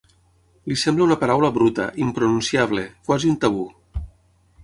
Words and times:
Li 0.69 0.77
sembla 0.83 1.05
una 1.07 1.17
paraula 1.23 1.51
bruta, 1.57 1.85
impronunciable, 2.07 2.87
quasi 3.09 3.31
un 3.35 3.39
tabú. 3.47 3.69